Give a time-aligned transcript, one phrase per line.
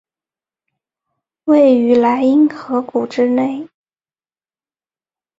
[1.43, 3.69] 位于莱茵河谷之内。